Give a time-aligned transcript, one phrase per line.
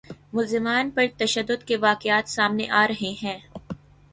[0.33, 3.37] ملزمان پر تشدد کے واقعات سامنے آ رہے ہیں